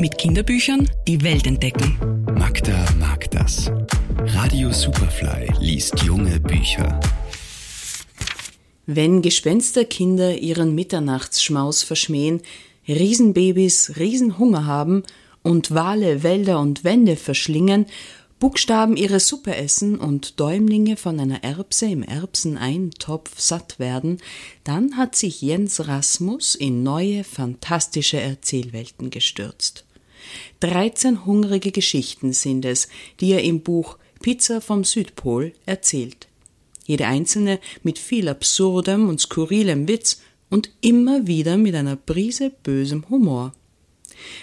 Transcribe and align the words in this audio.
Mit 0.00 0.16
Kinderbüchern 0.16 0.88
die 1.06 1.22
Welt 1.22 1.46
entdecken. 1.46 2.24
Magda 2.34 2.86
mag 2.98 3.30
das. 3.32 3.70
Radio 4.18 4.72
Superfly 4.72 5.52
liest 5.60 6.02
junge 6.02 6.40
Bücher. 6.40 6.98
Wenn 8.86 9.20
Gespensterkinder 9.20 10.38
ihren 10.38 10.74
Mitternachtsschmaus 10.74 11.82
verschmähen, 11.82 12.40
Riesenbabys 12.88 13.98
Riesenhunger 13.98 14.64
haben 14.64 15.02
und 15.42 15.74
Wale 15.74 16.22
Wälder 16.22 16.60
und 16.60 16.82
Wände 16.82 17.16
verschlingen, 17.16 17.84
Buchstaben 18.38 18.96
ihre 18.96 19.20
Suppe 19.20 19.54
essen 19.54 19.98
und 19.98 20.40
Däumlinge 20.40 20.96
von 20.96 21.20
einer 21.20 21.44
Erbse 21.44 21.90
im 21.90 22.02
Erbseneintopf 22.02 23.38
satt 23.38 23.78
werden, 23.78 24.16
dann 24.64 24.96
hat 24.96 25.14
sich 25.14 25.42
Jens 25.42 25.88
Rasmus 25.88 26.54
in 26.54 26.82
neue, 26.82 27.22
fantastische 27.22 28.18
Erzählwelten 28.18 29.10
gestürzt. 29.10 29.84
13 30.60 31.24
hungrige 31.24 31.72
Geschichten 31.72 32.32
sind 32.32 32.64
es, 32.64 32.88
die 33.20 33.32
er 33.32 33.42
im 33.42 33.60
Buch 33.60 33.98
Pizza 34.20 34.60
vom 34.60 34.84
Südpol 34.84 35.52
erzählt. 35.66 36.28
Jede 36.86 37.06
einzelne 37.06 37.60
mit 37.82 37.98
viel 37.98 38.28
absurdem 38.28 39.08
und 39.08 39.20
skurrilem 39.20 39.88
Witz 39.88 40.20
und 40.50 40.70
immer 40.80 41.26
wieder 41.26 41.56
mit 41.56 41.74
einer 41.74 41.96
Prise 41.96 42.50
bösem 42.62 43.08
Humor. 43.08 43.52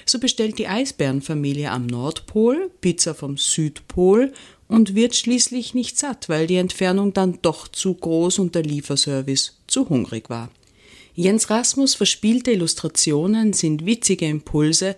So 0.05 0.19
bestellt 0.19 0.57
die 0.57 0.67
Eisbärenfamilie 0.67 1.69
am 1.69 1.85
Nordpol 1.85 2.71
Pizza 2.81 3.13
vom 3.13 3.37
Südpol 3.37 4.33
und 4.67 4.95
wird 4.95 5.15
schließlich 5.15 5.73
nicht 5.73 5.97
satt, 5.97 6.29
weil 6.29 6.47
die 6.47 6.55
Entfernung 6.55 7.13
dann 7.13 7.39
doch 7.41 7.67
zu 7.67 7.93
groß 7.93 8.39
und 8.39 8.55
der 8.55 8.63
Lieferservice 8.63 9.59
zu 9.67 9.89
hungrig 9.89 10.29
war. 10.29 10.49
Jens 11.15 11.49
Rasmus 11.49 11.95
verspielte 11.95 12.51
Illustrationen 12.51 13.53
sind 13.53 13.85
witzige 13.85 14.27
Impulse 14.27 14.95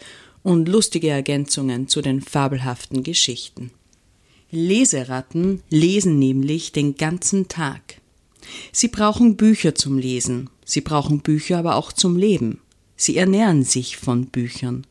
und 0.50 0.68
lustige 0.68 1.10
Ergänzungen 1.10 1.88
zu 1.88 2.02
den 2.02 2.22
fabelhaften 2.22 3.04
Geschichten. 3.04 3.70
Leseratten 4.50 5.62
lesen 5.70 6.18
nämlich 6.18 6.72
den 6.72 6.96
ganzen 6.96 7.50
Tag. 7.50 8.02
Sie 8.72 8.88
brauchen 8.88 9.38
Bücher 9.38 9.76
zum 9.76 10.00
Lesen, 10.00 10.50
sie 10.66 10.82
brauchen 10.82 11.20
Bücher 11.20 11.60
aber 11.60 11.76
auch 11.76 11.92
zum 11.92 12.18
Leben. 12.18 12.62
Sie 12.96 13.16
ernähren 13.16 13.64
sich 13.64 13.98
von 13.98 14.26
Büchern. 14.26 14.88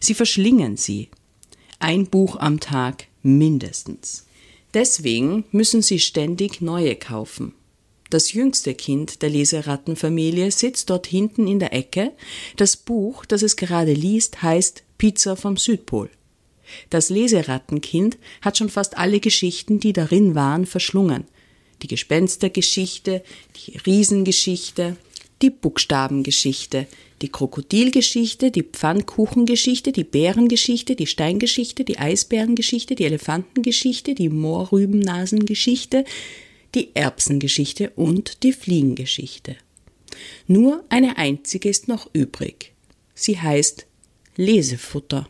Sie 0.00 0.12
verschlingen 0.12 0.76
sie. 0.76 1.08
Ein 1.78 2.06
Buch 2.06 2.40
am 2.40 2.58
Tag 2.58 3.06
mindestens. 3.22 4.26
Deswegen 4.74 5.44
müssen 5.52 5.82
sie 5.82 6.00
ständig 6.00 6.60
neue 6.60 6.96
kaufen. 6.96 7.52
Das 8.10 8.32
jüngste 8.32 8.74
Kind 8.74 9.22
der 9.22 9.30
Leserattenfamilie 9.30 10.50
sitzt 10.50 10.90
dort 10.90 11.06
hinten 11.06 11.48
in 11.48 11.58
der 11.58 11.72
Ecke. 11.72 12.12
Das 12.56 12.76
Buch, 12.76 13.24
das 13.24 13.42
es 13.42 13.56
gerade 13.56 13.92
liest, 13.92 14.42
heißt 14.42 14.84
Pizza 14.96 15.36
vom 15.36 15.56
Südpol. 15.56 16.10
Das 16.90 17.10
Leserattenkind 17.10 18.16
hat 18.42 18.58
schon 18.58 18.68
fast 18.68 18.96
alle 18.96 19.20
Geschichten, 19.20 19.80
die 19.80 19.92
darin 19.92 20.34
waren, 20.34 20.66
verschlungen. 20.66 21.24
Die 21.82 21.88
Gespenstergeschichte, 21.88 23.22
die 23.56 23.78
Riesengeschichte, 23.78 24.96
die 25.42 25.50
Buchstabengeschichte, 25.50 26.86
die 27.22 27.28
Krokodilgeschichte, 27.28 28.50
die 28.50 28.62
Pfannkuchengeschichte, 28.62 29.92
die 29.92 30.04
Bärengeschichte, 30.04 30.96
die 30.96 31.06
Steingeschichte, 31.06 31.84
die 31.84 31.98
Eisbärengeschichte, 31.98 32.94
die 32.94 33.04
Elefantengeschichte, 33.04 34.14
die 34.14 34.28
Moorrübennasengeschichte, 34.28 36.04
die 36.76 36.94
Erbsengeschichte 36.94 37.90
und 37.96 38.42
die 38.42 38.52
Fliegengeschichte. 38.52 39.56
Nur 40.46 40.84
eine 40.90 41.16
einzige 41.16 41.68
ist 41.68 41.88
noch 41.88 42.08
übrig. 42.12 42.72
Sie 43.14 43.40
heißt 43.40 43.86
Lesefutter. 44.36 45.28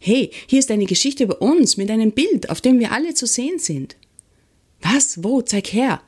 Hey, 0.00 0.30
hier 0.46 0.58
ist 0.58 0.70
eine 0.70 0.84
Geschichte 0.84 1.24
über 1.24 1.40
uns 1.40 1.76
mit 1.76 1.90
einem 1.90 2.12
Bild, 2.12 2.50
auf 2.50 2.60
dem 2.60 2.78
wir 2.78 2.92
alle 2.92 3.14
zu 3.14 3.26
sehen 3.26 3.58
sind. 3.58 3.96
Was? 4.80 5.24
Wo? 5.24 5.40
Zeig 5.40 5.72
her! 5.72 6.02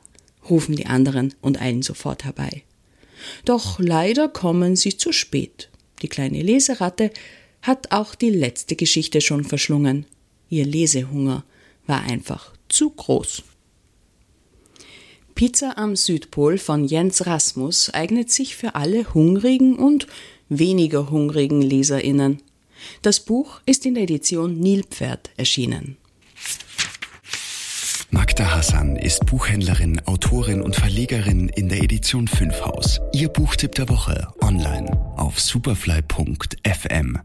rufen 0.49 0.77
die 0.77 0.87
anderen 0.87 1.35
und 1.41 1.61
eilen 1.61 1.83
sofort 1.83 2.25
herbei. 2.25 2.63
Doch 3.47 3.81
leider 3.81 4.29
kommen 4.29 4.77
sie 4.77 4.97
zu 4.97 5.13
spät. 5.13 5.71
Die 6.03 6.09
kleine 6.09 6.43
Leseratte 6.43 7.11
hat 7.63 7.91
auch 7.91 8.15
die 8.15 8.31
letzte 8.31 8.77
Geschichte 8.77 9.23
schon 9.23 9.45
verschlungen. 9.45 10.05
Ihr 10.51 10.67
Lesehunger 10.67 11.45
war 11.87 12.03
einfach 12.03 12.53
zu 12.77 12.91
groß. 12.91 13.43
Pizza 15.35 15.77
am 15.77 15.97
Südpol 15.97 16.59
von 16.59 16.85
Jens 16.85 17.27
Rasmus 17.27 17.91
eignet 17.91 18.31
sich 18.31 18.55
für 18.57 18.75
alle 18.75 19.13
hungrigen 19.15 19.77
und 19.77 20.07
weniger 20.49 21.11
hungrigen 21.11 21.63
Leserinnen. 21.63 22.43
Das 23.03 23.21
Buch 23.21 23.61
ist 23.67 23.87
in 23.87 23.95
der 23.95 24.05
Edition 24.05 24.61
Nilpferd 24.61 25.31
erschienen. 25.37 25.97
Magda 28.11 28.55
Hassan 28.55 28.97
ist 28.97 29.27
Buchhändlerin, 29.27 30.01
Autorin 30.07 30.63
und 30.63 30.77
Verlegerin 30.77 31.49
in 31.49 31.69
der 31.69 31.83
Edition 31.83 32.29
5 32.29 32.61
Haus. 32.63 33.01
Ihr 33.13 33.29
Buchtipp 33.29 33.75
der 33.75 33.89
Woche 33.89 34.29
online 34.41 34.91
auf 35.17 35.41
superfly.fm. 35.41 37.19